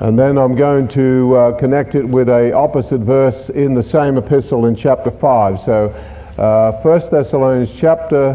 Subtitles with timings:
[0.00, 4.18] And then I'm going to uh, connect it with a opposite verse in the same
[4.18, 5.60] epistle in chapter 5.
[5.64, 5.88] So
[6.38, 8.34] uh, 1 Thessalonians chapter,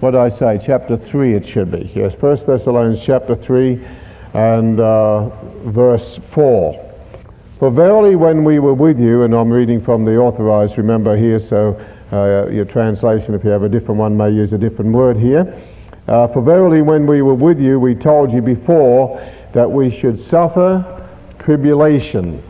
[0.00, 0.60] what did I say?
[0.64, 1.90] Chapter 3 it should be.
[1.94, 3.84] Yes, 1 Thessalonians chapter 3
[4.34, 5.28] and uh,
[5.70, 6.84] verse 4.
[7.58, 11.40] For verily when we were with you, and I'm reading from the authorized, remember here,
[11.40, 11.80] so
[12.12, 15.60] uh, your translation, if you have a different one, may use a different word here.
[16.06, 19.20] Uh, for verily when we were with you, we told you before
[19.52, 20.84] that we should suffer
[21.40, 22.40] tribulation,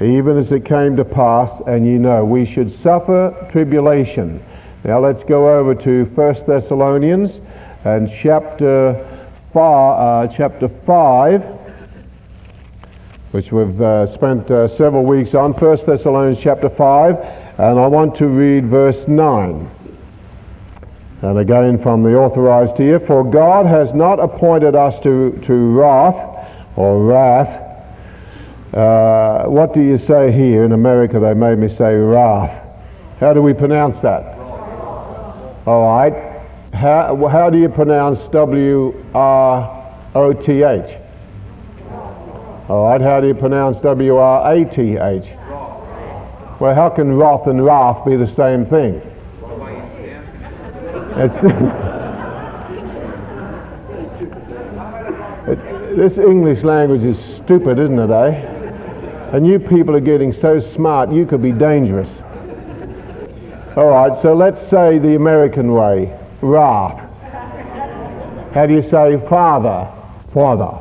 [0.00, 4.40] even as it came to pass, and you know, we should suffer tribulation.
[4.84, 7.40] Now let's go over to 1 Thessalonians
[7.84, 8.94] and chapter
[9.54, 11.54] 5, uh, chapter 5
[13.34, 17.16] which we've uh, spent uh, several weeks on, 1 Thessalonians chapter 5,
[17.58, 19.68] and I want to read verse 9.
[21.22, 26.48] And again from the authorized here, for God has not appointed us to, to wrath
[26.76, 27.60] or wrath.
[28.72, 30.62] Uh, what do you say here?
[30.62, 32.68] In America they made me say wrath.
[33.18, 34.33] How do we pronounce that?
[35.66, 36.34] All right.
[36.74, 40.98] How, how do you pronounce W R O T H?
[42.68, 45.26] All right, how do you pronounce W R A T H?
[46.60, 49.00] Well, how can wroth and wrath be the same thing?
[51.16, 51.36] It's
[55.46, 58.30] it, this English language is stupid, isn't it, eh?
[59.32, 62.23] And you people are getting so smart, you could be dangerous.
[63.76, 67.10] All right, so let's say the American way wrath.
[68.54, 69.90] How do you say father?
[70.28, 70.78] Father.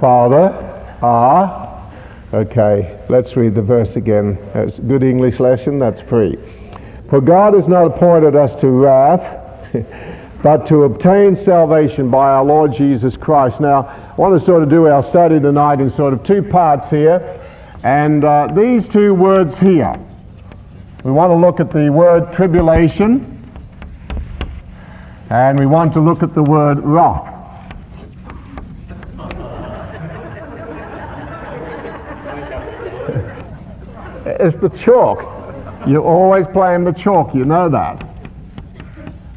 [0.00, 1.88] Father, ah.
[2.34, 4.38] Okay, let's read the verse again.
[4.52, 6.36] That's a good English lesson, that's free.
[7.08, 9.44] For God has not appointed us to wrath,
[10.42, 13.60] but to obtain salvation by our Lord Jesus Christ.
[13.60, 16.90] Now, I want to sort of do our study tonight in sort of two parts
[16.90, 17.40] here.
[17.84, 19.94] And uh, these two words here,
[21.04, 23.34] we want to look at the word tribulation,
[25.30, 27.34] and we want to look at the word wrath.
[34.40, 35.22] It's the chalk.
[35.86, 38.04] You always blame the chalk, you know that.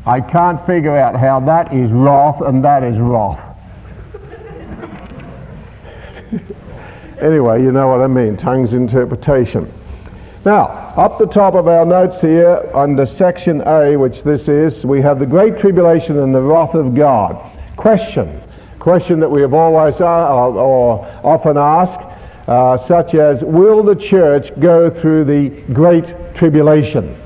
[0.05, 3.39] I can't figure out how that is wrath and that is wrath.
[7.22, 9.72] anyway, you know what I mean, tongue's interpretation.
[10.43, 15.02] Now, up the top of our notes here, under section A, which this is, we
[15.02, 17.38] have the great tribulation and the wrath of God.
[17.78, 18.41] Question.
[18.79, 22.02] Question that we have always uh, or often asked
[22.47, 27.18] uh, such as Will the church go through the Great Tribulation?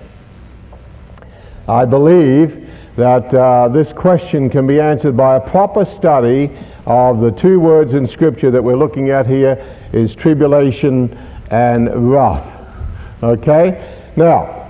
[1.68, 6.56] I believe that uh, this question can be answered by a proper study
[6.86, 11.18] of the two words in Scripture that we're looking at here is tribulation
[11.50, 12.54] and wrath.
[13.25, 13.97] Okay?
[14.16, 14.69] Now,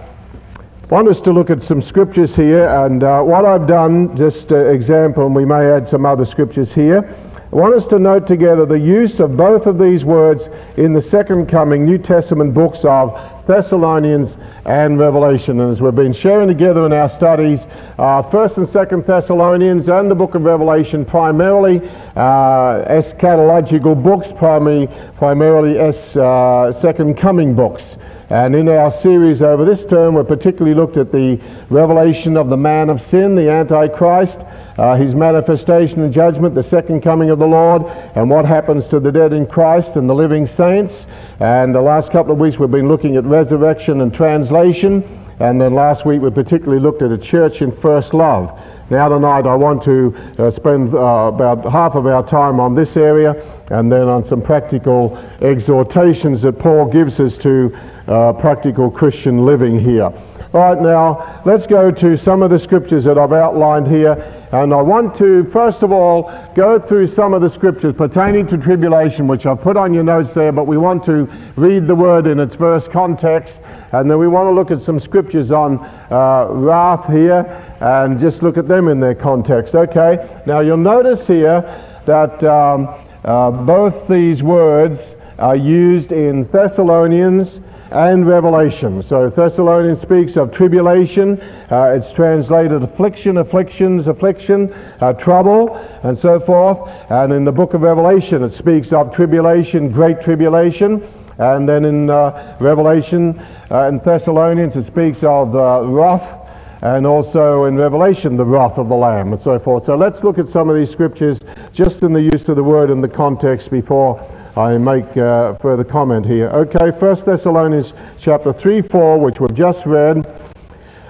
[0.56, 4.52] I want us to look at some scriptures here, and uh, what I've done, just
[4.52, 7.14] uh, example, and we may add some other scriptures here.
[7.52, 11.02] I want us to note together the use of both of these words in the
[11.02, 13.14] second coming New Testament books of
[13.46, 15.60] Thessalonians and Revelation.
[15.60, 17.68] And as we've been sharing together in our studies,
[17.98, 24.88] uh, First and Second Thessalonians and the book of Revelation, primarily uh, eschatological books, primarily,
[25.16, 27.96] primarily es, uh, second coming books.
[28.30, 32.58] And in our series over this term, we particularly looked at the revelation of the
[32.58, 34.42] man of sin, the Antichrist,
[34.78, 37.84] uh, his manifestation and judgment, the second coming of the Lord,
[38.16, 41.06] and what happens to the dead in Christ and the living saints.
[41.40, 45.04] And the last couple of weeks we've been looking at resurrection and translation.
[45.40, 48.60] And then last week we particularly looked at a church in first love.
[48.92, 52.96] Now tonight I want to uh, spend uh, about half of our time on this
[52.96, 53.34] area
[53.72, 57.76] and then on some practical exhortations that Paul gives us to
[58.08, 60.14] uh, practical Christian living here.
[60.54, 64.14] All right, now let's go to some of the scriptures that I've outlined here.
[64.52, 68.58] And I want to, first of all, go through some of the scriptures pertaining to
[68.58, 71.26] tribulation, which I've put on your notes there, but we want to
[71.58, 73.60] read the word in its first context.
[73.92, 75.80] And then we want to look at some scriptures on
[76.10, 79.76] uh, wrath here and just look at them in their context.
[79.76, 81.62] Okay, now you'll notice here
[82.06, 82.88] that um,
[83.24, 87.60] uh, both these words are used in Thessalonians
[87.92, 89.02] and revelation.
[89.04, 91.40] So Thessalonians speaks of tribulation.
[91.70, 96.90] Uh, it's translated affliction, afflictions, affliction, uh, trouble, and so forth.
[97.10, 101.08] And in the book of Revelation, it speaks of tribulation, great tribulation.
[101.38, 103.40] And then in uh, Revelation,
[103.70, 106.45] uh, in Thessalonians, it speaks of uh, wrath.
[106.82, 109.86] And also in Revelation, the wrath of the Lamb, and so forth.
[109.86, 111.40] So let's look at some of these scriptures
[111.74, 114.22] just in the use of the word and the context before
[114.58, 116.48] I make uh, further comment here.
[116.48, 120.26] Okay, First Thessalonians chapter 3, 4, which we've just read,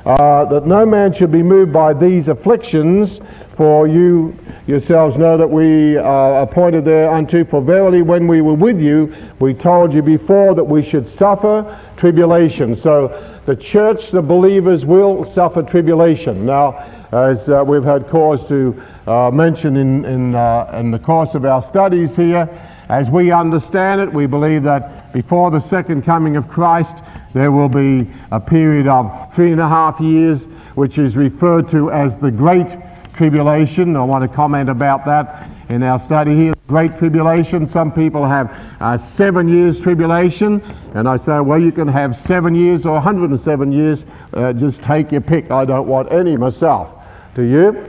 [0.05, 3.19] uh, that no man should be moved by these afflictions,
[3.53, 7.45] for you yourselves know that we are appointed there unto.
[7.45, 11.79] For verily, when we were with you, we told you before that we should suffer
[11.97, 12.75] tribulation.
[12.75, 16.45] So the church, the believers, will suffer tribulation.
[16.45, 21.35] Now, as uh, we've had cause to uh, mention in, in, uh, in the course
[21.35, 22.49] of our studies here,
[22.89, 26.95] as we understand it, we believe that before the second coming of Christ,
[27.33, 30.43] there will be a period of three and a half years,
[30.75, 32.75] which is referred to as the Great
[33.13, 33.95] Tribulation.
[33.95, 36.53] I want to comment about that in our study here.
[36.67, 37.67] Great Tribulation.
[37.67, 40.61] Some people have uh, seven years tribulation,
[40.93, 44.05] and I say, well, you can have seven years or 107 years.
[44.33, 45.51] Uh, just take your pick.
[45.51, 46.91] I don't want any myself.
[47.35, 47.87] Do you?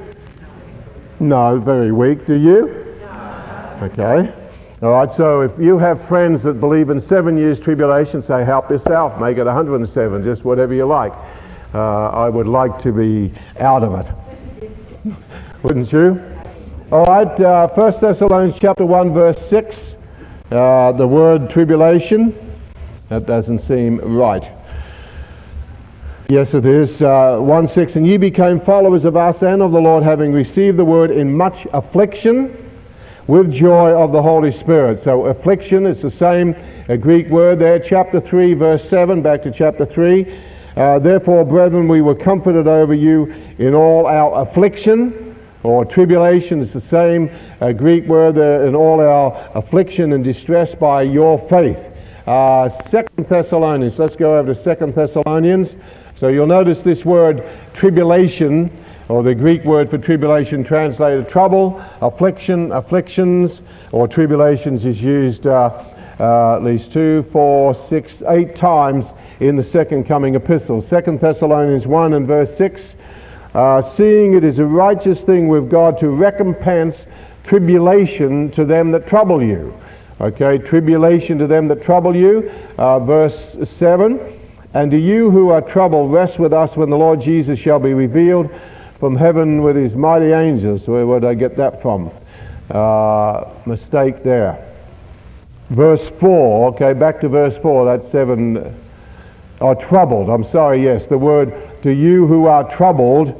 [1.20, 2.26] No, very weak.
[2.26, 2.84] Do you?
[3.82, 4.32] Okay.
[4.82, 8.68] All right, so if you have friends that believe in seven years tribulation, say, help
[8.68, 11.14] yourself, make it 107, just whatever you like.
[11.72, 15.14] Uh, I would like to be out of it.
[15.62, 16.35] Wouldn't you?
[16.92, 19.96] All right, uh, 1 Thessalonians chapter 1, verse 6.
[20.52, 22.32] Uh, the word tribulation,
[23.08, 24.48] that doesn't seem right.
[26.28, 27.02] Yes, it is.
[27.02, 27.96] Uh, 1 6.
[27.96, 31.36] And ye became followers of us and of the Lord, having received the word in
[31.36, 32.56] much affliction
[33.26, 35.00] with joy of the Holy Spirit.
[35.00, 36.54] So affliction is the same
[37.00, 37.80] Greek word there.
[37.80, 40.40] Chapter 3, verse 7, back to chapter 3.
[40.76, 46.60] Uh, Therefore, brethren, we were comforted over you in all our affliction or tribulation.
[46.60, 47.30] is the same
[47.60, 51.92] uh, Greek word uh, in all our affliction and distress by your faith.
[52.26, 53.98] Uh, Second Thessalonians.
[53.98, 55.76] Let's go over to Second Thessalonians.
[56.18, 57.44] So you'll notice this word
[57.74, 58.70] tribulation
[59.08, 63.60] or the Greek word for tribulation translated trouble, affliction, afflictions,
[63.92, 65.84] or tribulations is used uh,
[66.18, 70.80] uh, at least two, four, six, eight times in the second coming epistle.
[70.80, 72.95] Second Thessalonians 1 and verse 6,
[73.56, 77.06] uh, seeing it is a righteous thing with God to recompense
[77.42, 79.74] tribulation to them that trouble you.
[80.20, 82.50] Okay, tribulation to them that trouble you.
[82.76, 84.20] Uh, verse 7,
[84.74, 87.94] and to you who are troubled, rest with us when the Lord Jesus shall be
[87.94, 88.50] revealed
[89.00, 90.86] from heaven with his mighty angels.
[90.86, 92.10] Where would I get that from?
[92.70, 94.62] Uh, mistake there.
[95.70, 98.74] Verse 4, okay, back to verse 4, that's 7.
[99.62, 103.32] Are troubled, I'm sorry, yes, the word to you who are troubled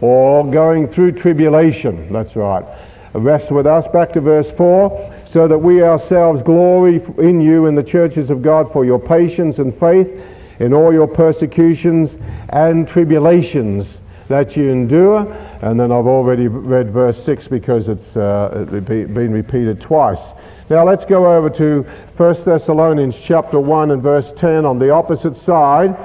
[0.00, 2.64] or going through tribulation, that's right.
[3.12, 7.76] Rest with us, back to verse 4, so that we ourselves glory in you in
[7.76, 10.20] the churches of God for your patience and faith
[10.58, 12.18] in all your persecutions
[12.48, 15.32] and tribulations that you endure.
[15.62, 20.32] And then I've already read verse 6 because it's uh, been repeated twice.
[20.68, 21.82] Now let's go over to
[22.16, 25.96] 1 Thessalonians chapter 1 and verse 10 on the opposite side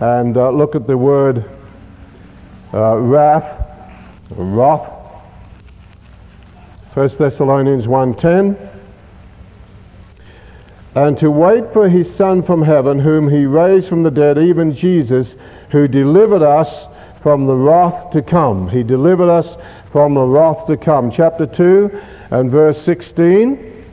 [0.00, 1.44] and uh, look at the word
[2.72, 3.64] uh, wrath,
[4.30, 4.90] wrath.
[6.94, 8.74] 1 Thessalonians 1.10
[10.94, 14.72] and to wait for his Son from heaven, whom he raised from the dead, even
[14.72, 15.34] Jesus,
[15.70, 16.86] who delivered us
[17.20, 18.68] from the wrath to come.
[18.68, 19.56] He delivered us
[19.90, 21.10] from the wrath to come.
[21.10, 23.84] Chapter 2 and verse 16,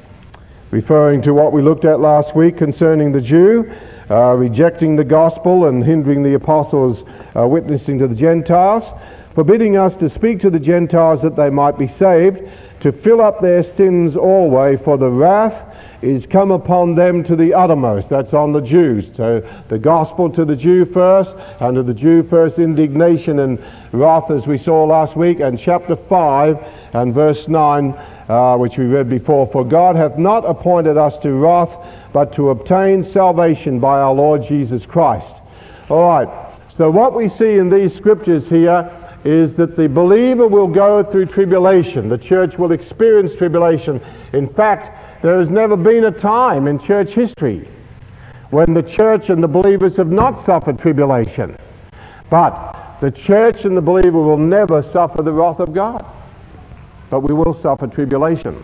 [0.69, 3.71] referring to what we looked at last week concerning the Jew,
[4.11, 8.91] uh, rejecting the gospel and hindering the apostles' uh, witnessing to the Gentiles,
[9.33, 12.41] forbidding us to speak to the Gentiles that they might be saved,
[12.81, 17.53] to fill up their sins always, for the wrath is come upon them to the
[17.53, 18.09] uttermost.
[18.09, 19.11] That's on the Jews.
[19.13, 24.29] So the gospel to the Jew first, and to the Jew first indignation and wrath,
[24.31, 27.93] as we saw last week, and chapter 5 and verse 9,
[28.27, 29.47] uh, which we read before.
[29.47, 31.77] For God hath not appointed us to wrath,
[32.13, 35.37] but to obtain salvation by our Lord Jesus Christ.
[35.89, 36.51] All right.
[36.69, 38.89] So what we see in these scriptures here
[39.23, 42.09] is that the believer will go through tribulation.
[42.09, 44.01] The church will experience tribulation.
[44.33, 47.67] In fact, there has never been a time in church history
[48.49, 51.55] when the church and the believers have not suffered tribulation.
[52.29, 56.05] But the church and the believer will never suffer the wrath of God.
[57.09, 58.63] But we will suffer tribulation.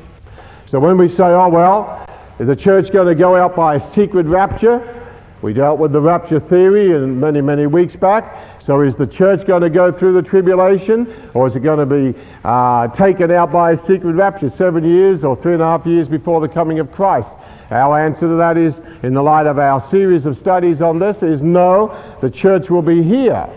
[0.66, 2.08] So when we say, oh, well,
[2.39, 4.94] is the church going to go out by a secret rapture?
[5.41, 8.60] We dealt with the rapture theory in many, many weeks back.
[8.62, 11.86] So is the church going to go through the tribulation or is it going to
[11.86, 15.86] be uh, taken out by a secret rapture seven years or three and a half
[15.86, 17.29] years before the coming of Christ?
[17.72, 21.22] Our answer to that is, in the light of our series of studies on this,
[21.22, 23.48] is no, the church will be here.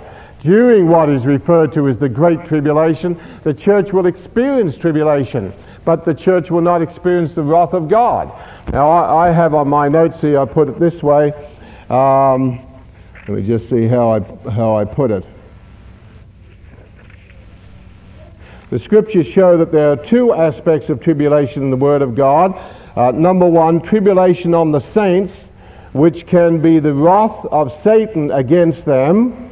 [0.40, 5.52] During what is referred to as the Great Tribulation, the church will experience tribulation,
[5.84, 8.32] but the church will not experience the wrath of God.
[8.72, 11.32] Now, I, I have on my notes here, I put it this way.
[11.88, 12.60] Um,
[13.26, 15.26] let me just see how I, how I put it.
[18.70, 22.56] The scriptures show that there are two aspects of tribulation in the Word of God.
[22.94, 25.48] Uh, number one, tribulation on the saints,
[25.92, 29.49] which can be the wrath of Satan against them.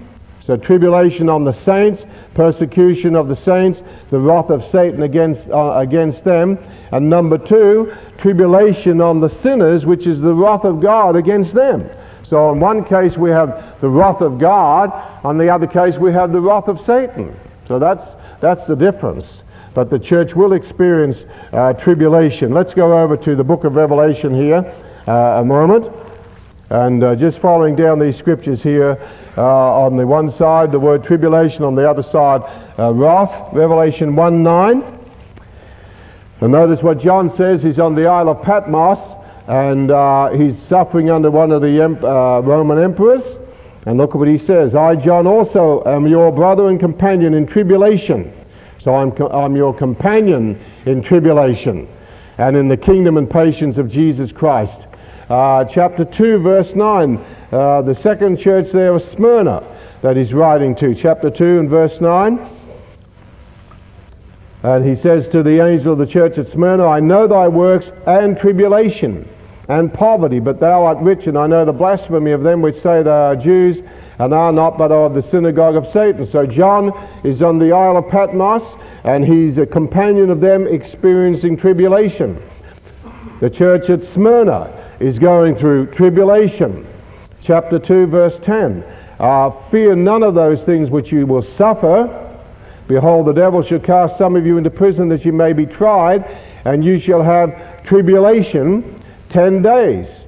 [0.49, 5.75] So, tribulation on the saints, persecution of the saints, the wrath of Satan against, uh,
[5.75, 6.57] against them.
[6.91, 11.91] And number two, tribulation on the sinners, which is the wrath of God against them.
[12.25, 14.91] So, in one case, we have the wrath of God,
[15.23, 17.39] on the other case, we have the wrath of Satan.
[17.67, 19.43] So, that's, that's the difference
[19.75, 22.53] but the church will experience uh, tribulation.
[22.53, 24.75] Let's go over to the book of Revelation here
[25.07, 25.95] uh, a moment.
[26.71, 29.01] And uh, just following down these scriptures here,
[29.43, 32.43] on the one side, the word tribulation, on the other side,
[32.79, 33.53] uh, wrath.
[33.53, 34.99] Revelation 1 9.
[36.41, 37.63] And notice what John says.
[37.63, 39.15] He's on the Isle of Patmos
[39.47, 43.27] and uh, he's suffering under one of the em- Roman emperors.
[43.87, 47.47] And look at what he says I, John, also am your brother and companion in
[47.47, 48.33] tribulation
[48.79, 51.89] so I'm, I'm your companion in tribulation
[52.39, 54.87] and in the kingdom and patience of Jesus Christ.
[55.29, 59.65] Uh, chapter 2, verse 9, uh, the second church there of Smyrna
[60.03, 60.95] that he's writing to.
[60.95, 62.47] Chapter 2 and verse 9.
[64.63, 67.93] And he says to the angel of the church at Smyrna, I know thy works
[68.07, 69.29] and tribulation
[69.69, 73.03] and poverty, but thou art rich, and I know the blasphemy of them which say
[73.03, 73.83] they are Jews
[74.19, 76.27] and are not, but are of the synagogue of Satan.
[76.27, 78.75] So John is on the Isle of Patmos,
[79.05, 82.43] and he's a companion of them experiencing tribulation.
[83.41, 86.87] The church at Smyrna is going through tribulation.
[87.49, 88.85] Chapter 2, verse 10.
[89.19, 92.07] Uh, Fear none of those things which you will suffer.
[92.89, 96.27] Behold, the devil shall cast some of you into prison that you may be tried,
[96.67, 100.27] and you shall have tribulation ten days.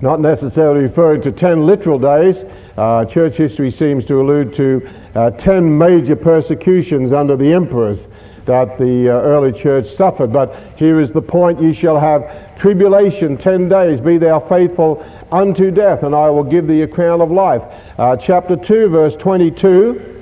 [0.00, 2.42] Not necessarily referring to ten literal days,
[2.76, 8.08] uh, church history seems to allude to uh, 10 major persecutions under the emperors
[8.44, 10.32] that the uh, early church suffered.
[10.32, 15.70] But here is the point you shall have tribulation 10 days, be thou faithful unto
[15.70, 17.62] death, and I will give thee a crown of life.
[17.98, 20.14] Uh, chapter 2, verse 22.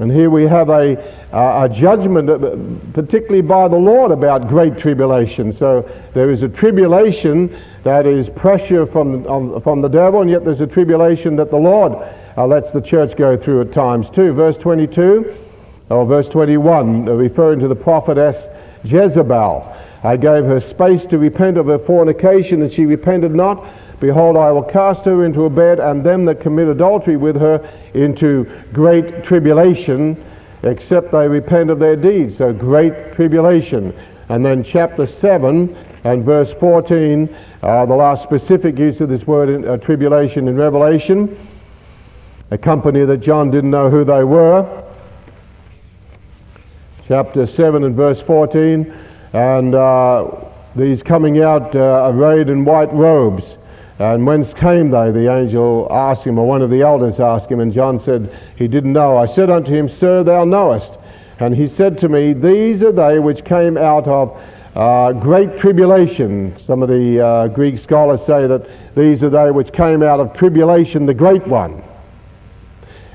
[0.00, 0.96] And here we have a,
[1.32, 2.56] uh, a judgment, uh,
[2.92, 5.52] particularly by the Lord, about great tribulation.
[5.52, 5.82] So
[6.14, 10.66] there is a tribulation that is pressure from, from the devil, and yet there's a
[10.68, 11.94] tribulation that the Lord
[12.36, 14.32] uh, lets the church go through at times too.
[14.32, 15.36] Verse 22,
[15.90, 18.46] or verse 21, uh, referring to the prophetess
[18.84, 19.74] Jezebel.
[20.02, 23.64] I gave her space to repent of her fornication, and she repented not.
[24.00, 27.68] Behold, I will cast her into a bed, and them that commit adultery with her
[27.94, 30.22] into great tribulation,
[30.62, 32.36] except they repent of their deeds.
[32.36, 33.92] So, great tribulation.
[34.28, 39.48] And then, chapter 7 and verse 14, uh, the last specific use of this word
[39.48, 41.36] in, uh, tribulation in Revelation,
[42.52, 44.84] a company that John didn't know who they were.
[47.06, 48.94] Chapter 7 and verse 14,
[49.32, 50.30] and uh,
[50.74, 53.56] these coming out uh, arrayed in white robes.
[53.98, 55.10] And whence came they?
[55.10, 58.68] The angel asked him, or one of the elders asked him, and John said, He
[58.68, 59.16] didn't know.
[59.16, 60.98] I said unto him, Sir, thou knowest.
[61.40, 64.40] And he said to me, These are they which came out of
[64.76, 66.56] uh, great tribulation.
[66.60, 70.32] Some of the uh, Greek scholars say that these are they which came out of
[70.32, 71.82] tribulation, the great one,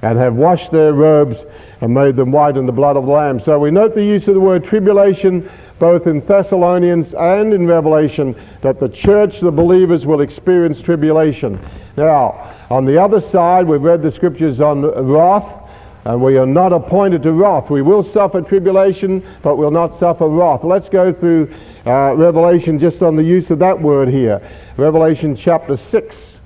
[0.01, 1.45] and have washed their robes
[1.79, 3.39] and made them white in the blood of the Lamb.
[3.39, 8.35] So we note the use of the word tribulation both in Thessalonians and in Revelation,
[8.61, 11.59] that the church, the believers, will experience tribulation.
[11.97, 15.59] Now, on the other side, we've read the scriptures on wrath,
[16.05, 17.69] and we are not appointed to wrath.
[17.69, 20.63] We will suffer tribulation, but we will not suffer wrath.
[20.63, 21.53] Let's go through
[21.85, 24.41] uh, Revelation just on the use of that word here.
[24.77, 26.37] Revelation chapter 6.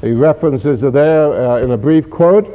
[0.00, 2.46] The references are there uh, in a brief quote.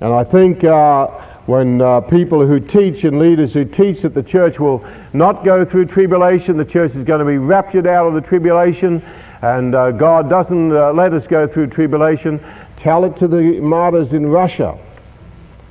[0.00, 1.08] And I think uh,
[1.46, 5.64] when uh, people who teach and leaders who teach that the church will not go
[5.64, 9.02] through tribulation, the church is going to be raptured out of the tribulation,
[9.42, 12.38] and uh, God doesn't uh, let us go through tribulation,
[12.76, 14.78] tell it to the martyrs in Russia.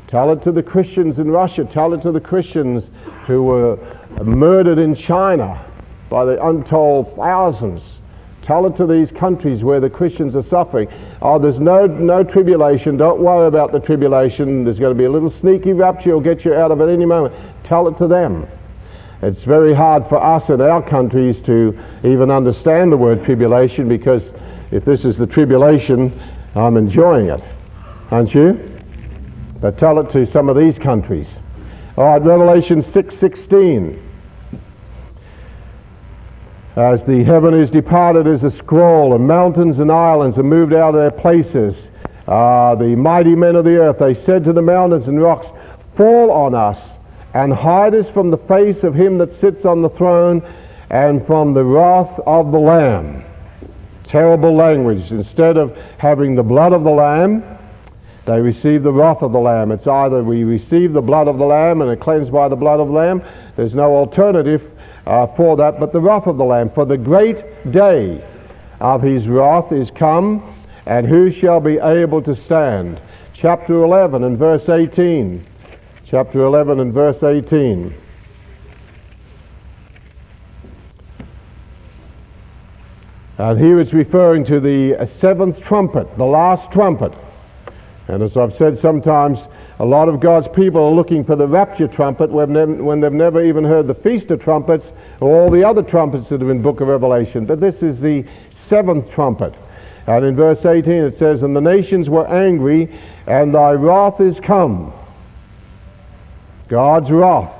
[0.07, 1.63] Tell it to the Christians in Russia.
[1.63, 2.89] Tell it to the Christians
[3.27, 3.77] who were
[4.23, 5.61] murdered in China.
[6.09, 7.88] by the untold thousands.
[8.49, 10.87] Tell it to these countries where the Christians are suffering.
[11.21, 12.97] Oh, there's no, no tribulation.
[12.97, 14.63] Don't worry about the tribulation.
[14.63, 16.09] There's going to be a little sneaky rapture.
[16.09, 17.35] It'll get you out of it any moment.
[17.63, 18.47] Tell it to them.
[19.21, 24.33] It's very hard for us in our countries to even understand the word tribulation because
[24.71, 26.19] if this is the tribulation,
[26.55, 27.43] I'm enjoying it.
[28.09, 28.81] Aren't you?
[29.61, 31.37] But tell it to some of these countries.
[31.97, 34.08] All right, Revelation 6.16.
[36.79, 40.95] As the heaven is departed as a scroll, and mountains and islands are moved out
[40.95, 41.91] of their places,
[42.25, 45.51] uh, the mighty men of the earth, they said to the mountains and rocks,
[45.91, 46.97] Fall on us,
[47.33, 50.41] and hide us from the face of him that sits on the throne,
[50.89, 53.25] and from the wrath of the Lamb.
[54.05, 55.11] Terrible language.
[55.11, 57.43] Instead of having the blood of the Lamb,
[58.23, 59.73] they receive the wrath of the Lamb.
[59.73, 62.79] It's either we receive the blood of the Lamb and are cleansed by the blood
[62.79, 63.21] of the Lamb.
[63.57, 64.78] There's no alternative
[65.09, 66.69] uh, for that, but the wrath of the Lamb.
[66.69, 68.23] For the great day
[68.79, 73.01] of his wrath is come, and who shall be able to stand?
[73.33, 75.43] Chapter 11 and verse 18.
[76.05, 77.91] Chapter 11 and verse 18.
[83.39, 87.13] And here it's referring to the seventh trumpet, the last trumpet.
[88.07, 89.47] And as I've said sometimes,
[89.79, 93.63] a lot of God's people are looking for the rapture trumpet when they've never even
[93.63, 96.89] heard the Feast of Trumpets or all the other trumpets that are in book of
[96.89, 97.45] Revelation.
[97.45, 99.55] But this is the seventh trumpet.
[100.05, 102.91] And in verse 18 it says, And the nations were angry,
[103.25, 104.91] and thy wrath is come.
[106.67, 107.53] God's wrath.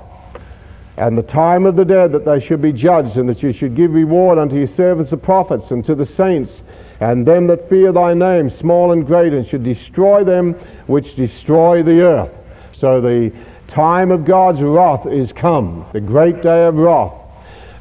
[0.97, 3.75] And the time of the dead that they should be judged, and that you should
[3.75, 6.63] give reward unto your servants the prophets, and to the saints,
[6.99, 10.53] and them that fear thy name, small and great, and should destroy them
[10.87, 12.41] which destroy the earth.
[12.73, 13.31] So the
[13.67, 17.13] time of God's wrath is come, the great day of wrath.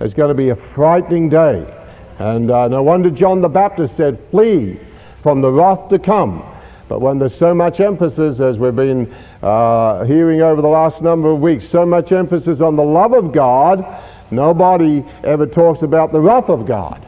[0.01, 1.75] is going to be a frightening day.
[2.19, 4.79] And uh, no wonder John the Baptist said, Flee
[5.23, 6.45] from the wrath to come.
[6.89, 11.31] But when there's so much emphasis, as we've been uh, hearing over the last number
[11.31, 13.85] of weeks, so much emphasis on the love of God,
[14.31, 17.05] nobody ever talks about the wrath of God.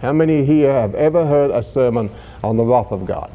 [0.00, 2.10] How many here have ever heard a sermon
[2.42, 3.30] on the wrath of God?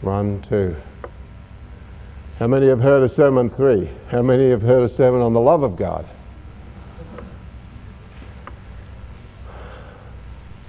[0.00, 0.74] One, two.
[2.40, 3.48] How many have heard a sermon?
[3.48, 3.88] Three.
[4.10, 6.04] How many have heard a sermon on the love of God?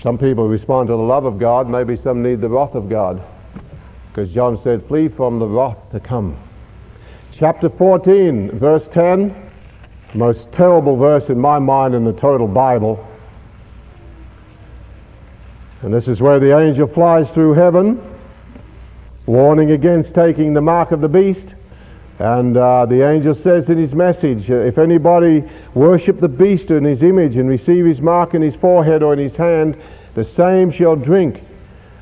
[0.03, 3.23] Some people respond to the love of God, maybe some need the wrath of God.
[4.09, 6.37] Because John said, Flee from the wrath to come.
[7.31, 9.49] Chapter 14, verse 10,
[10.13, 13.03] most terrible verse in my mind in the total Bible.
[15.83, 18.01] And this is where the angel flies through heaven,
[19.25, 21.55] warning against taking the mark of the beast.
[22.19, 25.43] And uh, the angel says in his message, uh, if anybody
[25.73, 29.19] worship the beast in his image and receive his mark in his forehead or in
[29.19, 29.75] his hand,
[30.13, 31.43] the same shall drink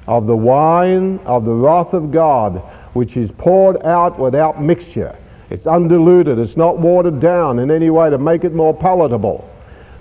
[0.08, 2.58] of the wine of the wrath of God,
[2.94, 5.16] which is poured out without mixture.
[5.50, 9.50] It's undiluted, it's not watered down in any way to make it more palatable,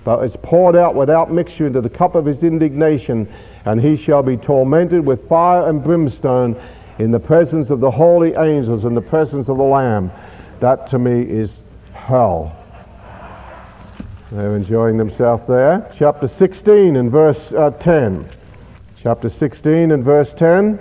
[0.05, 3.27] but it's poured out without mixture into the cup of his indignation
[3.64, 6.61] and he shall be tormented with fire and brimstone
[6.99, 10.11] in the presence of the holy angels and the presence of the Lamb.
[10.61, 12.57] That to me is hell.
[14.31, 15.90] They're enjoying themselves there.
[15.94, 18.29] Chapter 16 and verse uh, 10.
[18.96, 20.79] Chapter 16 and verse 10.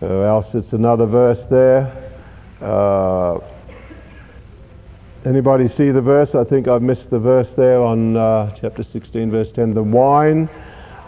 [0.00, 2.10] Or else it's another verse there.
[2.62, 3.38] Uh,
[5.26, 6.34] anybody see the verse?
[6.34, 9.74] I think I've missed the verse there on uh, chapter 16, verse 10.
[9.74, 10.48] The wine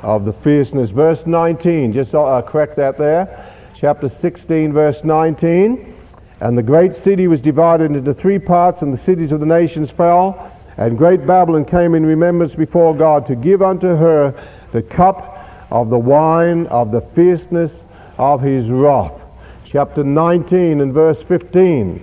[0.03, 0.91] of the fierceness.
[0.91, 3.51] Verse 19, just uh, correct that there.
[3.75, 5.95] Chapter 16, verse 19.
[6.41, 9.91] And the great city was divided into three parts, and the cities of the nations
[9.91, 10.53] fell.
[10.77, 14.35] And great Babylon came in remembrance before God to give unto her
[14.73, 15.39] the cup
[15.71, 17.85] of the wine of the fierceness
[18.23, 19.25] of his wrath.
[19.65, 22.01] Chapter 19 and verse 15.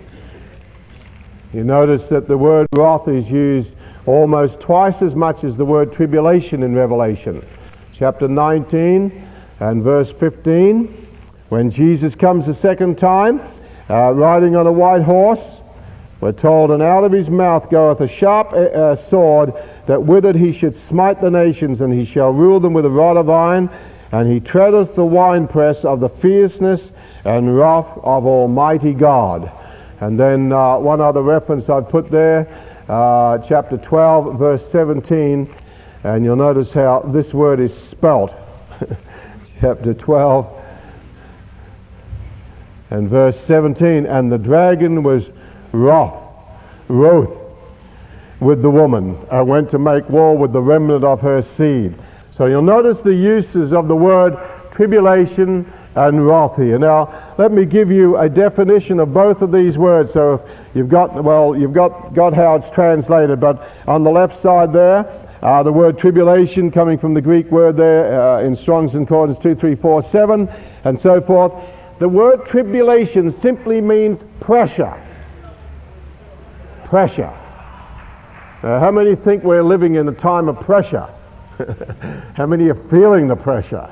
[1.54, 3.74] You notice that the word wrath is used
[4.06, 7.46] almost twice as much as the word tribulation in Revelation.
[7.94, 9.28] Chapter 19
[9.62, 11.08] and verse 15.
[11.48, 13.40] When Jesus comes the second time,
[13.90, 15.56] uh, riding on a white horse,
[16.20, 19.54] we're told, and out of his mouth goeth a sharp uh, sword,
[19.86, 22.90] that with it he should smite the nations, and he shall rule them with a
[22.90, 23.70] rod of iron,
[24.12, 26.92] and he treadeth the winepress of the fierceness
[27.26, 29.52] and wrath of Almighty God.
[30.00, 32.48] And then uh, one other reference I've put there,
[32.88, 35.54] uh, chapter 12, verse 17.
[36.04, 38.34] And you'll notice how this word is spelt.
[39.60, 40.60] Chapter 12
[42.92, 44.06] and verse 17.
[44.06, 45.32] And the dragon was
[45.74, 46.24] wroth,
[46.88, 47.38] wroth
[48.40, 51.94] with the woman, and went to make war with the remnant of her seed.
[52.40, 54.38] So you'll notice the uses of the word
[54.72, 56.80] tribulation and wrath here.
[56.80, 60.14] Now, let me give you a definition of both of these words.
[60.14, 60.42] So if
[60.74, 65.06] you've got, well, you've got, got how it's translated, but on the left side there,
[65.42, 70.48] uh, the word tribulation coming from the Greek word there uh, in Strong's Concordance 2347
[70.86, 71.52] and so forth.
[72.00, 74.98] The word tribulation simply means pressure.
[76.86, 77.38] Pressure.
[78.64, 81.10] Uh, how many think we're living in a time of pressure?
[82.36, 83.90] how many are feeling the pressure?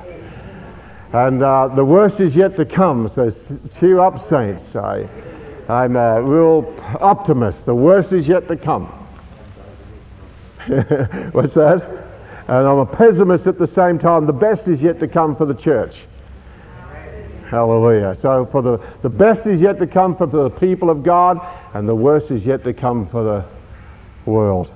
[1.12, 3.30] And uh, the worst is yet to come, so
[3.78, 4.76] cheer up, saints.
[4.76, 5.08] I,
[5.68, 7.66] I'm a real optimist.
[7.66, 8.86] The worst is yet to come.
[11.32, 12.06] What's that?
[12.46, 14.26] And I'm a pessimist at the same time.
[14.26, 16.00] The best is yet to come for the church.
[17.48, 18.14] Hallelujah.
[18.14, 21.40] So for the, the best is yet to come for the people of God,
[21.72, 23.44] and the worst is yet to come for the
[24.30, 24.72] world.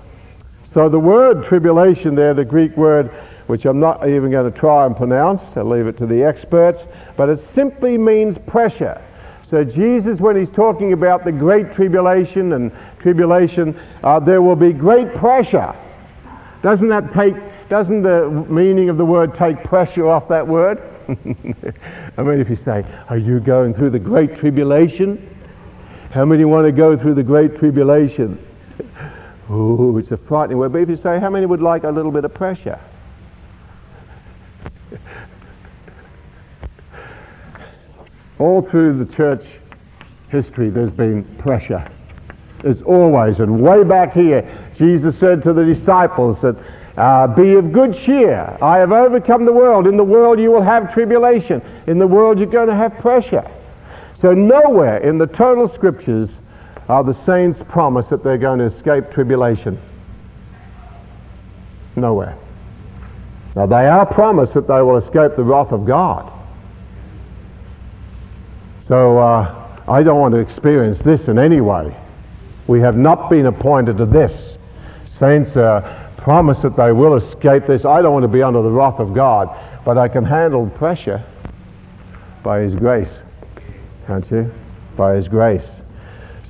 [0.72, 3.08] So the word tribulation there, the Greek word,
[3.46, 6.84] which I'm not even going to try and pronounce, I'll leave it to the experts,
[7.14, 8.98] but it simply means pressure.
[9.42, 14.72] So Jesus, when he's talking about the great tribulation and tribulation, uh, there will be
[14.72, 15.74] great pressure.
[16.62, 17.34] Doesn't that take,
[17.68, 20.80] doesn't the meaning of the word take pressure off that word?
[22.16, 25.18] I mean, if you say, Are you going through the great tribulation?
[26.12, 28.42] How many want to go through the great tribulation?
[29.48, 30.72] Oh, it's a frightening word.
[30.72, 32.78] But if you say, How many would like a little bit of pressure?
[38.38, 39.58] All through the church
[40.28, 41.86] history, there's been pressure.
[42.60, 46.56] There's always, and way back here, Jesus said to the disciples that
[46.96, 48.56] uh, be of good cheer.
[48.60, 49.86] I have overcome the world.
[49.86, 51.62] In the world you will have tribulation.
[51.86, 53.48] In the world you're going to have pressure.
[54.14, 56.40] So nowhere in the total scriptures
[56.88, 59.80] are the saints promised that they're going to escape tribulation.
[61.96, 62.36] Nowhere.
[63.54, 66.32] Now they are promised that they will escape the wrath of God.
[68.84, 71.94] So uh, I don't want to experience this in any way.
[72.66, 74.56] We have not been appointed to this.
[75.06, 77.84] Saints are promise that they will escape this.
[77.84, 79.50] I don't want to be under the wrath of God,
[79.84, 81.22] but I can handle pressure
[82.44, 83.18] by His grace.
[84.06, 84.52] Can't you?
[84.96, 85.81] By His grace.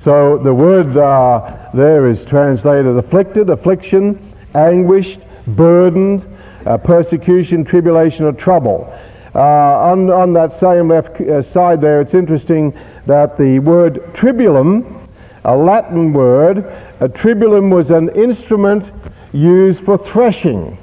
[0.03, 4.19] So the word uh, there is translated afflicted, affliction,
[4.53, 6.25] anguished, burdened,
[6.65, 8.93] uh, persecution, tribulation, or trouble.
[9.33, 15.07] Uh, on, on that same left uh, side there, it's interesting that the word tribulum,
[15.45, 16.57] a Latin word,
[16.99, 18.91] a tribulum was an instrument
[19.31, 20.77] used for threshing.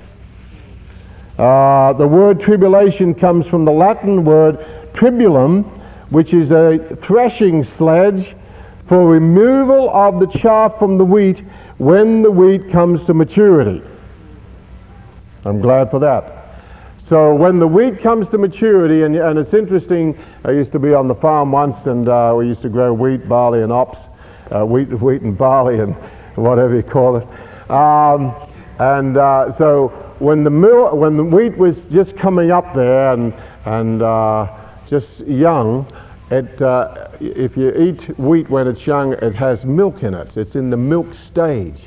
[1.37, 4.61] Uh, the word tribulation comes from the Latin word
[4.95, 5.65] tribulum,
[6.09, 8.35] which is a threshing sledge
[8.91, 11.45] for removal of the chaff from the wheat
[11.79, 13.81] when the wheat comes to maturity.
[15.45, 16.57] I'm glad for that.
[16.99, 20.93] So when the wheat comes to maturity, and, and it's interesting, I used to be
[20.93, 24.07] on the farm once and uh, we used to grow wheat, barley, and hops,
[24.51, 25.95] uh, wheat, wheat and barley and
[26.35, 27.71] whatever you call it.
[27.71, 28.35] Um,
[28.81, 33.33] and uh, so when the, mil- when the wheat was just coming up there and,
[33.67, 34.53] and uh,
[34.89, 35.87] just young,
[36.31, 40.37] it, uh, if you eat wheat when it's young, it has milk in it.
[40.37, 41.83] It's in the milk stage.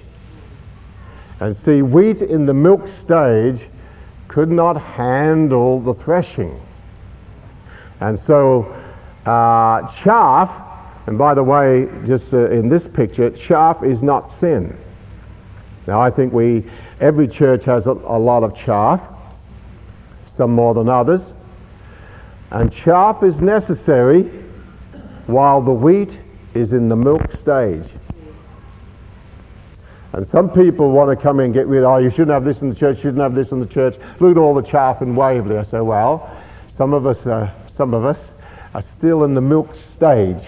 [1.40, 3.70] And see, wheat in the milk stage
[4.28, 6.60] could not handle the threshing.
[8.02, 8.64] And so
[9.26, 14.76] uh, chaff, and by the way, just uh, in this picture, chaff is not sin.
[15.88, 16.64] Now, I think we,
[17.00, 19.08] every church has a, a lot of chaff,
[20.28, 21.34] some more than others.
[22.52, 24.24] And chaff is necessary
[25.28, 26.20] while the wheat
[26.54, 27.90] is in the milk stage.
[30.14, 32.46] And some people want to come in and get rid of, oh, you shouldn't have
[32.46, 33.98] this in the church, you shouldn't have this in the church.
[34.20, 35.58] Look at all the chaff in Waverley.
[35.58, 36.30] I say, well,
[36.70, 38.32] some of us, uh, some of us
[38.76, 40.44] are still in the milk stage,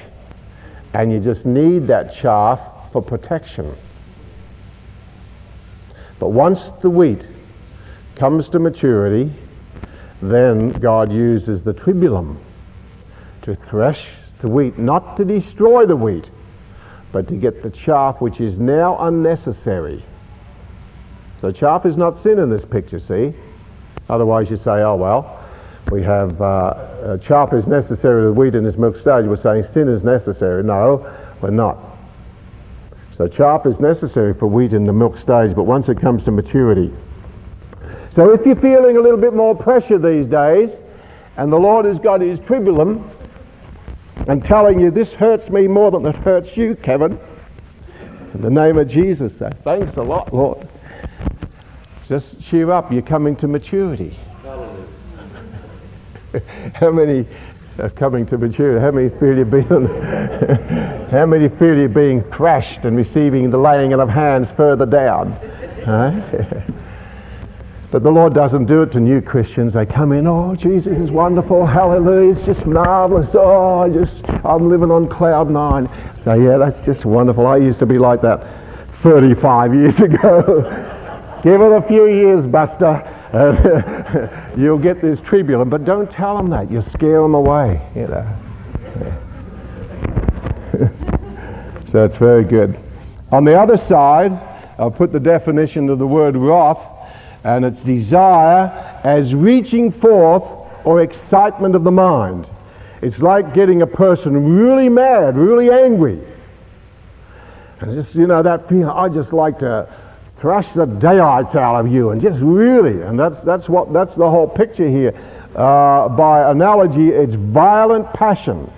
[0.94, 3.76] and you just need that chaff for protection.
[6.20, 7.26] But once the wheat
[8.16, 9.34] comes to maturity,
[10.22, 12.38] then God uses the tribulum
[13.42, 14.08] to thresh
[14.40, 16.30] the wheat, not to destroy the wheat,
[17.12, 20.04] but to get the chaff which is now unnecessary.
[21.42, 23.34] So chaff is not sin in this picture, see?
[24.10, 25.44] Otherwise you say, oh well,
[25.92, 29.26] we have uh, uh, chaff is necessary to the wheat in this milk stage.
[29.26, 30.64] We're saying sin is necessary.
[30.64, 31.78] No, we're not.
[33.14, 36.32] So chaff is necessary for wheat in the milk stage, but once it comes to
[36.32, 36.92] maturity,
[38.16, 40.82] So if you're feeling a little bit more pressure these days,
[41.36, 43.04] and the Lord has got his tribulum,
[44.30, 47.20] and telling you this hurts me more than it hurts you, Kevin,
[48.34, 50.66] in the name of Jesus, say, thanks a lot, Lord.
[52.08, 54.18] Just cheer up, you're coming to maturity.
[56.76, 57.28] How many
[57.80, 58.80] are coming to maturity?
[58.80, 59.66] How many feel you being
[61.12, 65.34] How many feel you being thrashed and receiving the laying of hands further down?
[65.84, 66.62] Huh?
[67.96, 69.72] But the Lord doesn't do it to new Christians.
[69.72, 73.36] They come in, oh, Jesus is wonderful, hallelujah, it's just marvelous.
[73.36, 75.88] Oh, I just, I'm living on cloud nine.
[76.22, 77.48] So yeah, that's just wonderful.
[77.48, 78.46] I used to be like that
[78.96, 81.40] 35 years ago.
[81.42, 83.02] Give it a few years, Buster.
[83.32, 86.70] and you'll get this tribulum, but don't tell them that.
[86.70, 88.28] You'll scare them away, you know.
[91.94, 92.78] so it's very good.
[93.32, 94.34] On the other side,
[94.78, 96.92] I'll put the definition of the word wrath
[97.46, 100.44] and its desire as reaching forth
[100.84, 102.50] or excitement of the mind.
[103.04, 106.20] It's like getting a person really mad, really angry.
[107.82, 109.88] And just, you know, that feeling, I just like to
[110.38, 114.28] thrash the daylights out of you and just really, and that's, that's, what, that's the
[114.28, 115.14] whole picture here.
[115.56, 118.72] Uh, by analogy, it's violent passion.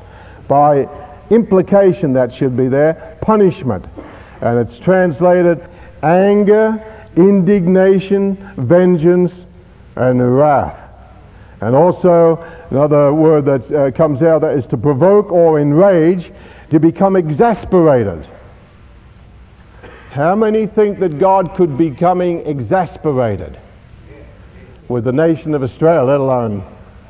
[0.49, 0.89] By
[1.29, 3.85] implication, that should be there, punishment.
[4.41, 5.69] And it's translated
[6.03, 6.83] anger,
[7.17, 9.45] indignation, vengeance,
[9.95, 10.83] and wrath.
[11.59, 12.37] And also,
[12.69, 16.31] another word that uh, comes out that is to provoke or enrage,
[16.69, 18.27] to become exasperated.
[20.11, 23.57] How many think that God could be becoming exasperated
[24.87, 26.63] with the nation of Australia, let alone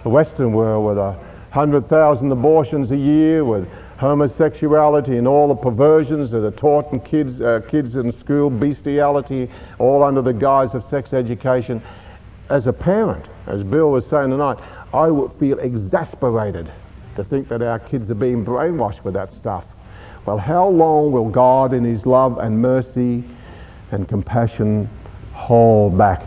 [0.03, 1.17] the Western world, with a
[1.51, 6.99] hundred thousand abortions a year, with homosexuality and all the perversions that are taught in
[6.99, 11.81] kids, uh, kids in school, bestiality, all under the guise of sex education.
[12.49, 14.57] As a parent, as Bill was saying tonight,
[14.93, 16.71] I would feel exasperated
[17.15, 19.65] to think that our kids are being brainwashed with that stuff.
[20.25, 23.23] Well, how long will God, in His love and mercy
[23.91, 24.87] and compassion,
[25.33, 26.23] hold back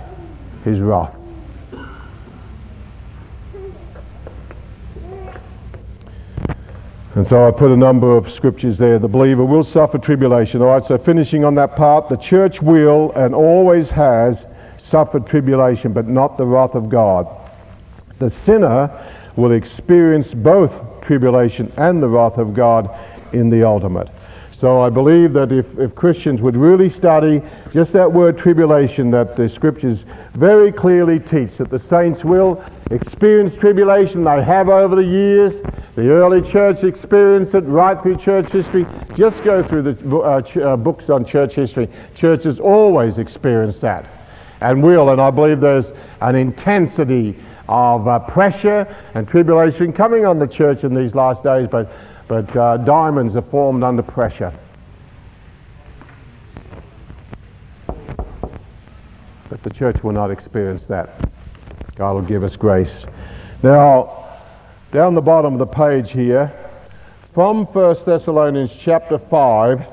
[0.65, 1.20] His wrath?
[7.17, 9.01] And so I put a number of scriptures there.
[9.01, 10.63] The believer will suffer tribulation.
[10.63, 14.47] All right, so finishing on that part, the church will and always has
[14.79, 17.27] suffered tribulation, but not the wrath of God.
[18.21, 18.91] The sinner
[19.35, 22.89] will experience both tribulation and the wrath of God
[23.33, 24.09] in the ultimate.
[24.53, 27.43] So I believe that if, if Christians would really study
[27.73, 33.57] just that word tribulation, that the scriptures very clearly teach that the saints will experience
[33.57, 34.25] tribulation.
[34.25, 35.61] They have over the years.
[35.95, 38.87] The early church experienced it right through church history.
[39.15, 41.89] Just go through the uh, ch- uh, books on church history.
[42.15, 44.07] Churches always experience that
[44.61, 45.11] and will.
[45.11, 47.37] And I believe there's an intensity
[47.69, 51.69] of uh, pressure and tribulation coming on the church in these last days.
[51.69, 51.91] But
[52.31, 54.53] but uh, diamonds are formed under pressure.
[59.49, 61.30] But the church will not experience that.
[62.01, 63.05] God will give us grace.
[63.63, 64.27] Now,
[64.91, 66.51] down the bottom of the page here,
[67.29, 69.85] from 1 Thessalonians chapter 5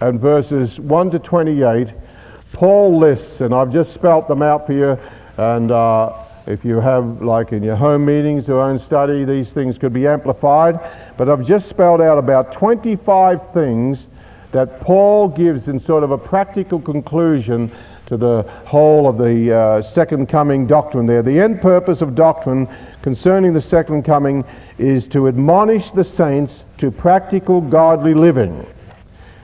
[0.00, 1.94] and verses 1 to 28,
[2.52, 4.98] Paul lists, and I've just spelt them out for you,
[5.36, 9.78] and uh, if you have, like in your home meetings or own study, these things
[9.78, 10.80] could be amplified.
[11.16, 14.08] But I've just spelled out about 25 things
[14.50, 17.70] that Paul gives in sort of a practical conclusion
[18.06, 21.22] to the whole of the uh, second coming doctrine there.
[21.22, 22.68] The end purpose of doctrine
[23.02, 24.44] concerning the second coming
[24.78, 28.66] is to admonish the saints to practical godly living.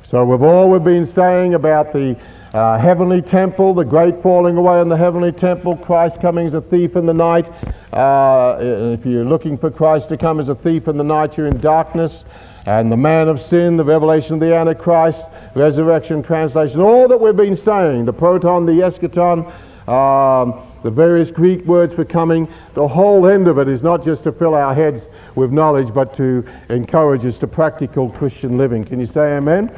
[0.05, 2.19] So, with all we've been saying about the
[2.55, 6.61] uh, heavenly temple, the great falling away in the heavenly temple, Christ coming as a
[6.61, 7.47] thief in the night.
[7.93, 11.47] Uh, if you're looking for Christ to come as a thief in the night, you're
[11.47, 12.25] in darkness.
[12.69, 17.35] And the man of sin, the revelation of the Antichrist, resurrection, translation, all that we've
[17.35, 19.47] been saying, the proton, the eschaton,
[19.89, 20.53] um,
[20.83, 24.33] the various Greek words for coming, the whole end of it is not just to
[24.33, 28.85] fill our heads with knowledge, but to encourage us to practical Christian living.
[28.85, 29.73] Can you say amen?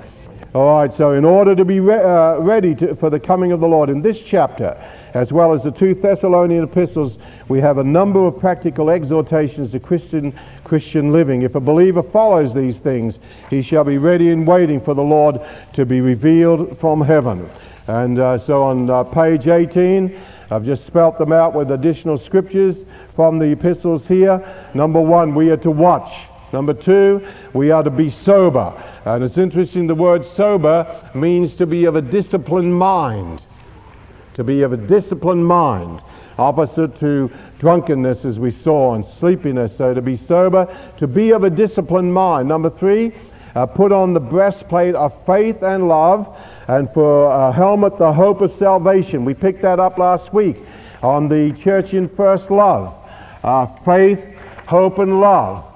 [0.53, 3.61] All right, so in order to be re- uh, ready to, for the coming of
[3.61, 4.77] the Lord in this chapter,
[5.15, 9.79] as well as the two Thessalonian epistles, we have a number of practical exhortations to
[9.79, 11.43] Christian, Christian living.
[11.43, 15.41] If a believer follows these things, he shall be ready and waiting for the Lord
[15.75, 17.49] to be revealed from heaven.
[17.87, 22.85] And uh, so on uh, page 18, I've just spelt them out with additional scriptures
[23.15, 24.45] from the epistles here.
[24.75, 26.13] Number one, we are to watch.
[26.53, 28.73] Number two, we are to be sober.
[29.05, 33.43] And it's interesting, the word sober means to be of a disciplined mind.
[34.35, 36.03] To be of a disciplined mind.
[36.41, 39.77] opposite to drunkenness, as we saw, and sleepiness.
[39.77, 42.49] So to be sober, to be of a disciplined mind.
[42.49, 43.13] Number three,
[43.55, 46.37] uh, put on the breastplate of faith and love,
[46.69, 49.25] and for a helmet, the hope of salvation.
[49.25, 50.57] We picked that up last week
[51.03, 52.95] on the church in first love.
[53.43, 54.25] Uh, faith,
[54.67, 55.67] hope, and love.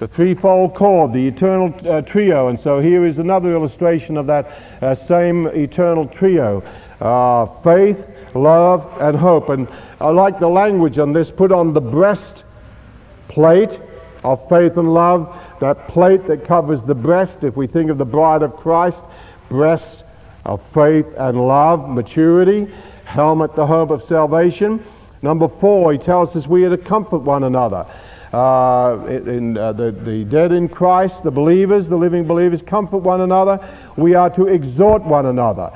[0.00, 2.48] The threefold cord, the eternal uh, trio.
[2.48, 4.46] And so here is another illustration of that
[4.80, 6.62] uh, same eternal trio
[7.02, 9.50] uh, faith, love, and hope.
[9.50, 9.68] And
[10.00, 13.78] I like the language on this put on the breastplate
[14.24, 17.44] of faith and love, that plate that covers the breast.
[17.44, 19.04] If we think of the bride of Christ,
[19.50, 20.02] breast
[20.46, 22.72] of faith and love, maturity,
[23.04, 24.82] helmet, the hope of salvation.
[25.20, 27.86] Number four, he tells us we are to comfort one another.
[28.32, 33.22] Uh, in, uh, the, the dead in Christ, the believers, the living believers, comfort one
[33.22, 33.58] another.
[33.96, 35.72] We are to exhort one another.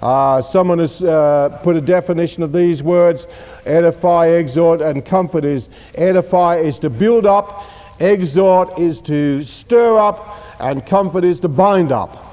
[0.00, 3.26] Uh, someone has uh, put a definition of these words
[3.66, 7.64] edify, exhort, and comfort is edify is to build up,
[8.00, 12.23] exhort is to stir up, and comfort is to bind up.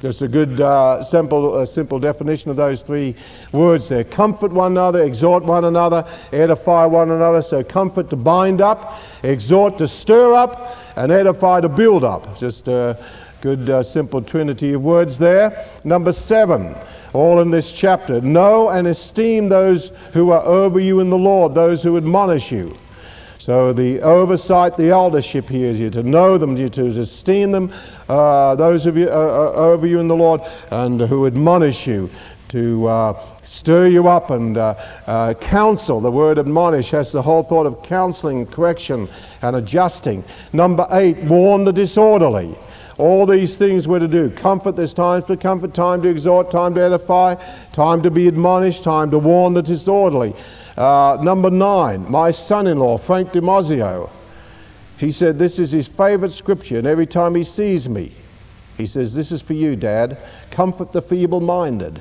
[0.00, 3.14] Just a good, uh, simple, uh, simple definition of those three
[3.52, 4.02] words there.
[4.02, 7.42] Comfort one another, exhort one another, edify one another.
[7.42, 12.38] So, comfort to bind up, exhort to stir up, and edify to build up.
[12.38, 12.96] Just a
[13.42, 15.66] good, uh, simple trinity of words there.
[15.84, 16.74] Number seven,
[17.12, 18.22] all in this chapter.
[18.22, 22.74] Know and esteem those who are over you in the Lord, those who admonish you.
[23.40, 27.72] So the oversight, the eldership here is you to know them, you to esteem them,
[28.06, 32.10] uh, those of you uh, uh, over you in the Lord, and who admonish you
[32.50, 34.74] to uh, stir you up and uh,
[35.06, 36.02] uh, counsel.
[36.02, 39.08] The word admonish has the whole thought of counseling, correction,
[39.40, 40.22] and adjusting.
[40.52, 42.54] Number eight, warn the disorderly.
[42.98, 44.28] All these things we're to do.
[44.28, 47.36] Comfort, there's times for comfort, time to exhort, time to edify,
[47.72, 50.34] time to be admonished, time to warn the disorderly.
[50.80, 54.08] Uh, number nine, my son in law, Frank DiMaggio,
[54.96, 58.14] he said this is his favorite scripture, and every time he sees me,
[58.78, 60.16] he says, This is for you, Dad.
[60.50, 62.00] Comfort the feeble minded.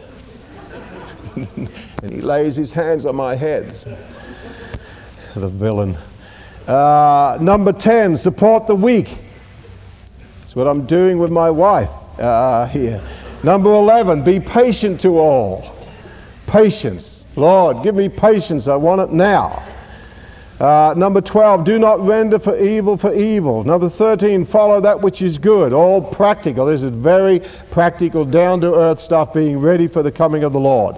[1.36, 1.70] and
[2.10, 3.76] he lays his hands on my head.
[5.36, 5.98] the villain.
[6.66, 9.18] Uh, number 10, support the weak.
[10.40, 13.04] That's what I'm doing with my wife uh, here.
[13.44, 15.76] Number 11, be patient to all.
[16.48, 17.19] Patience.
[17.36, 18.68] Lord, give me patience.
[18.68, 19.64] I want it now.
[20.60, 23.64] Uh, number 12, do not render for evil for evil.
[23.64, 25.72] Number 13, follow that which is good.
[25.72, 26.66] All practical.
[26.66, 27.40] This is very
[27.72, 30.98] practical, down to earth stuff, being ready for the coming of the Lord.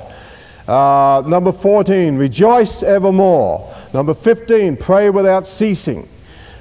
[0.68, 3.72] Uh, number 14, rejoice evermore.
[3.94, 6.08] Number 15, pray without ceasing.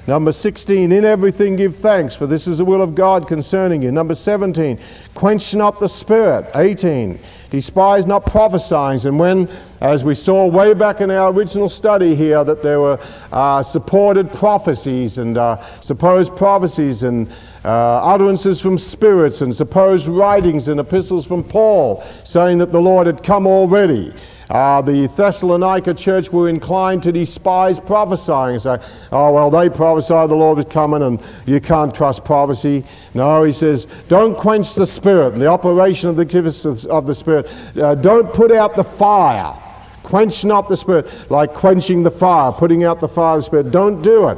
[0.05, 3.91] Number 16, in everything give thanks, for this is the will of God concerning you.
[3.91, 4.79] Number 17,
[5.15, 6.45] quench not the spirit.
[6.55, 7.19] 18,
[7.51, 9.05] despise not prophesying.
[9.05, 9.47] And when,
[9.81, 12.99] as we saw way back in our original study here, that there were
[13.31, 17.31] uh, supported prophecies and uh, supposed prophecies and
[17.63, 17.67] uh,
[18.03, 23.21] utterances from spirits and supposed writings and epistles from Paul saying that the Lord had
[23.21, 24.11] come already.
[24.51, 28.77] Uh, the Thessalonica church were inclined to despise prophesying say,
[29.13, 32.83] oh, well, they prophesied the Lord was coming and you can't trust prophecy.
[33.13, 37.05] No, he says, don't quench the Spirit and the operation of the gifts of, of
[37.05, 37.47] the Spirit.
[37.77, 39.57] Uh, don't put out the fire.
[40.03, 43.71] Quench not the Spirit, like quenching the fire, putting out the fire of the Spirit.
[43.71, 44.37] Don't do it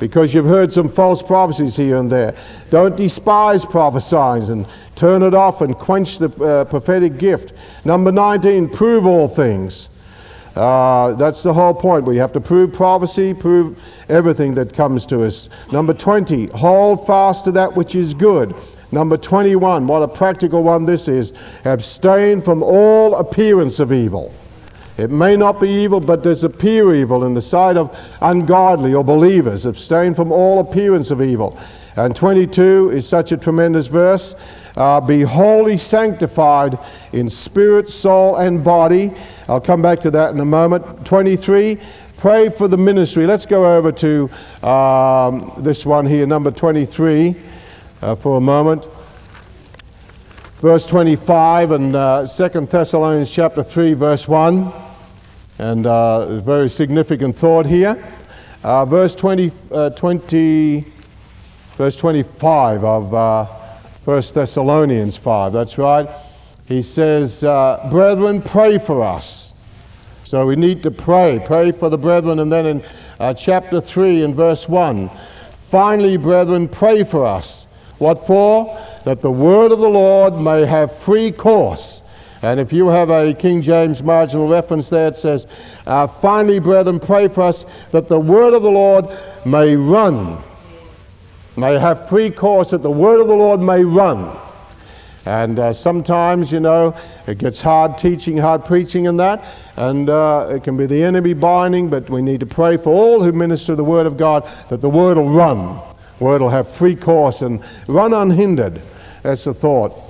[0.00, 2.34] because you've heard some false prophecies here and there.
[2.70, 7.52] Don't despise prophesying and turn it off and quench the uh, prophetic gift.
[7.84, 9.88] Number 19, prove all things.
[10.56, 12.04] Uh, that's the whole point.
[12.04, 15.48] We have to prove prophecy, prove everything that comes to us.
[15.70, 18.54] Number 20, hold fast to that which is good.
[18.90, 21.32] Number 21, what a practical one this is.
[21.64, 24.34] Abstain from all appearance of evil.
[25.00, 29.02] It may not be evil, but does appear evil in the sight of ungodly or
[29.02, 29.64] believers.
[29.64, 31.58] Abstain from all appearance of evil.
[31.96, 34.34] And 22 is such a tremendous verse.
[34.76, 36.78] Uh, be wholly sanctified
[37.14, 39.10] in spirit, soul, and body.
[39.48, 41.06] I'll come back to that in a moment.
[41.06, 41.78] 23,
[42.18, 43.26] pray for the ministry.
[43.26, 44.30] Let's go over to
[44.68, 47.34] um, this one here, number 23,
[48.02, 48.84] uh, for a moment
[50.60, 54.89] verse 25 and uh, 2 Thessalonians chapter 3 verse 1
[55.60, 58.02] and uh, very significant thought here.
[58.62, 60.86] Uh, verse 20, uh, 20,
[61.76, 63.44] verse 25 of uh,
[64.06, 66.08] 1 Thessalonians 5, that's right.
[66.64, 69.52] He says, uh, Brethren, pray for us.
[70.24, 71.42] So we need to pray.
[71.44, 72.38] Pray for the brethren.
[72.38, 72.82] And then in
[73.18, 75.10] uh, chapter 3 and verse 1,
[75.68, 77.66] finally, brethren, pray for us.
[77.98, 78.80] What for?
[79.04, 81.99] That the word of the Lord may have free course
[82.42, 85.46] And if you have a King James marginal reference there, it says,
[85.86, 89.06] uh, Finally, brethren, pray for us that the word of the Lord
[89.44, 90.42] may run,
[91.56, 94.38] may have free course, that the word of the Lord may run.
[95.26, 99.44] And uh, sometimes, you know, it gets hard teaching, hard preaching, and that.
[99.76, 103.22] And uh, it can be the enemy binding, but we need to pray for all
[103.22, 105.78] who minister the Word of God that the Word will run.
[106.20, 108.80] Word will have free course and run unhindered.
[109.22, 110.09] That's the thought.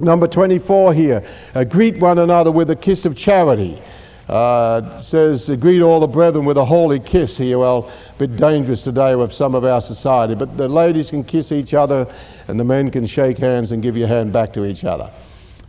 [0.00, 1.24] Number 24 here
[1.54, 3.80] uh, greet one another with a kiss of charity.
[4.28, 7.58] Uh, says, greet all the brethren with a holy kiss here.
[7.58, 11.50] Well, a bit dangerous today with some of our society, but the ladies can kiss
[11.50, 12.06] each other
[12.46, 15.10] and the men can shake hands and give your hand back to each other.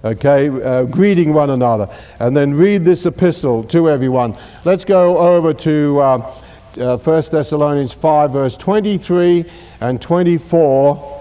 [0.03, 1.89] Okay, uh, greeting one another.
[2.19, 4.37] And then read this epistle to everyone.
[4.63, 6.35] Let's go over to uh,
[6.77, 9.45] uh, 1 Thessalonians 5, verse 23
[9.81, 11.20] and 24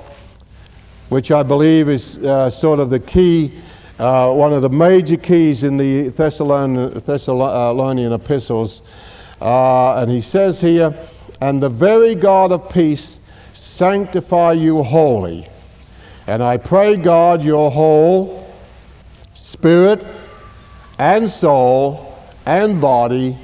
[1.11, 3.53] which I believe is uh, sort of the key,
[3.99, 8.83] uh, one of the major keys in the Thessalonian, epistles.
[9.41, 10.95] Uh, and he says here,
[11.41, 13.19] And the very God of peace
[13.53, 15.49] sanctify you wholly.
[16.29, 18.49] And I pray, God, your whole
[19.35, 20.07] spirit
[20.99, 23.37] and soul and body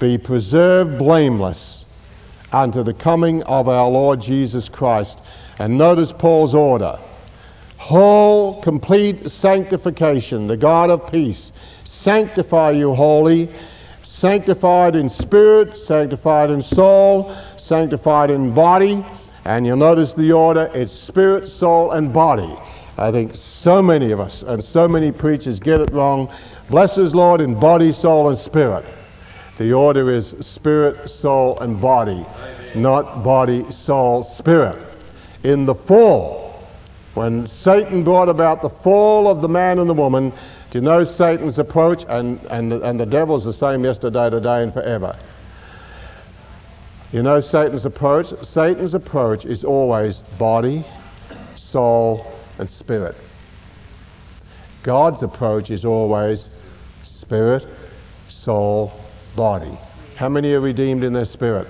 [0.00, 1.84] be preserved blameless
[2.52, 5.20] unto the coming of our Lord Jesus Christ.
[5.58, 6.98] And notice Paul's order
[7.86, 11.52] whole, complete sanctification, the God of peace.
[11.84, 13.48] Sanctify you wholly,
[14.02, 19.06] sanctified in spirit, sanctified in soul, sanctified in body.
[19.44, 22.56] And you'll notice the order it's spirit, soul, and body.
[22.98, 26.32] I think so many of us and so many preachers get it wrong.
[26.68, 28.84] Bless us, Lord, in body, soul, and spirit.
[29.58, 32.82] The order is spirit, soul, and body, Amen.
[32.82, 34.85] not body, soul, spirit
[35.46, 36.66] in the fall.
[37.14, 40.30] When Satan brought about the fall of the man and the woman,
[40.70, 42.04] do you know Satan's approach?
[42.08, 45.16] And, and, the, and the devil's the same yesterday, today, and forever.
[47.12, 48.34] You know Satan's approach?
[48.44, 50.84] Satan's approach is always body,
[51.54, 52.26] soul,
[52.58, 53.14] and spirit.
[54.82, 56.48] God's approach is always
[57.04, 57.66] spirit,
[58.28, 58.92] soul,
[59.36, 59.78] body.
[60.16, 61.68] How many are redeemed in their spirit?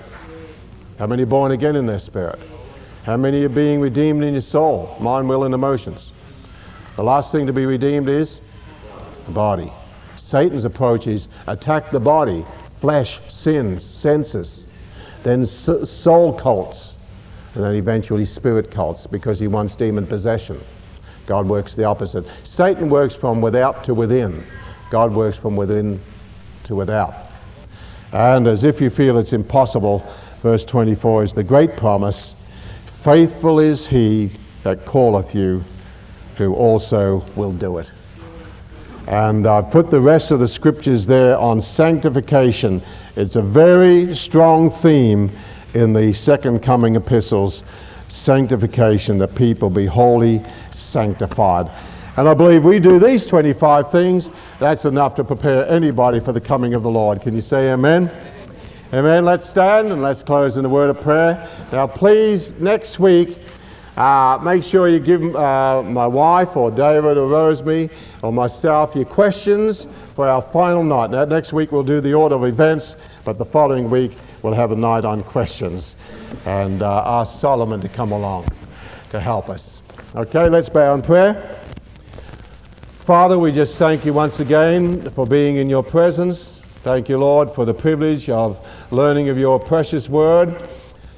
[0.97, 2.39] How many born again in their spirit?
[3.07, 6.11] How many are being redeemed in your soul, mind, will, and emotions?
[6.97, 8.41] The last thing to be redeemed is
[9.25, 9.71] the body.
[10.17, 12.45] Satan's approach is attack the body,
[12.81, 14.65] flesh, sins, senses,
[15.23, 16.95] then soul cults,
[17.55, 20.59] and then eventually spirit cults because he wants demon possession.
[21.27, 22.25] God works the opposite.
[22.43, 24.43] Satan works from without to within.
[24.89, 25.97] God works from within
[26.65, 27.15] to without.
[28.11, 30.05] And as if you feel it's impossible,
[30.41, 32.33] verse 24 is the great promise
[33.03, 34.31] Faithful is he
[34.63, 35.63] that calleth you,
[36.37, 37.89] who also will do it.
[39.07, 42.81] And I've put the rest of the scriptures there on sanctification.
[43.15, 45.31] It's a very strong theme
[45.73, 47.63] in the second coming epistles
[48.09, 51.69] sanctification, that people be wholly sanctified.
[52.17, 54.29] And I believe we do these 25 things,
[54.59, 57.21] that's enough to prepare anybody for the coming of the Lord.
[57.21, 58.11] Can you say amen?
[58.93, 59.25] Amen.
[59.25, 61.49] Let's stand and let's close in a word of prayer.
[61.73, 63.37] Now, please, next week,
[63.97, 67.89] uh, make sure you give uh, my wife or David or Rosemary
[68.23, 71.11] or myself your questions for our final night.
[71.11, 74.71] Now, next week we'll do the order of events, but the following week we'll have
[74.71, 75.95] a night on questions
[76.45, 78.47] and uh, ask Solomon to come along
[79.09, 79.81] to help us.
[80.15, 81.59] Okay, let's bow in prayer.
[83.05, 86.56] Father, we just thank you once again for being in your presence.
[86.87, 90.55] Thank you, Lord, for the privilege of learning of your precious word.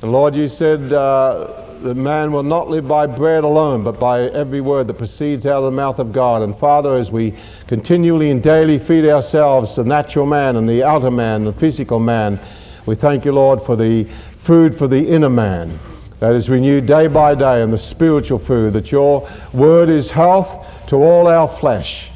[0.01, 4.21] And Lord, you said uh, that man will not live by bread alone, but by
[4.29, 6.41] every word that proceeds out of the mouth of God.
[6.41, 7.35] And Father, as we
[7.67, 12.39] continually and daily feed ourselves, the natural man and the outer man, the physical man,
[12.87, 14.07] we thank you, Lord, for the
[14.45, 15.79] food for the inner man
[16.19, 20.65] that is renewed day by day, and the spiritual food, that your word is health
[20.87, 22.09] to all our flesh.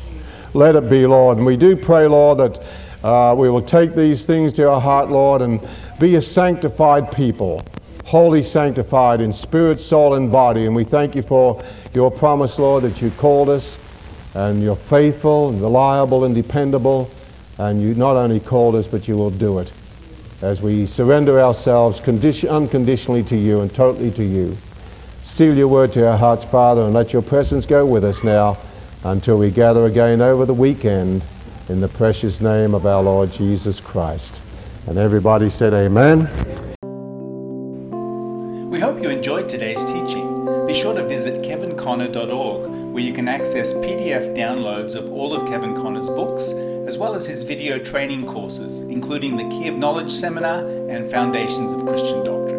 [0.56, 1.38] Let it be, Lord.
[1.38, 2.64] And we do pray, Lord, that
[3.04, 5.68] uh, we will take these things to our heart, Lord, and
[6.00, 7.66] be a sanctified people,
[8.06, 10.66] wholly sanctified in spirit, soul, and body.
[10.66, 13.78] And we thank you for your promise, Lord, that you called us
[14.34, 17.14] and you're faithful and reliable and dependable.
[17.58, 19.72] And you not only called us, but you will do it
[20.42, 24.58] as we surrender ourselves condition, unconditionally to you and totally to you.
[25.24, 28.58] Seal your word to our hearts, Father, and let your presence go with us now
[29.04, 31.24] until we gather again over the weekend
[31.70, 34.42] in the precious name of our Lord Jesus Christ.
[34.88, 36.30] And everybody said, Amen.
[38.70, 40.66] We hope you enjoyed today's teaching.
[40.68, 45.76] Be sure to visit kevinconner.org where you can access PDF downloads of all of Kevin
[45.76, 46.52] Conner's books,
[46.88, 51.72] as well as his video training courses, including the Key of Knowledge Seminar and Foundations
[51.72, 52.53] of Christian Doctrine.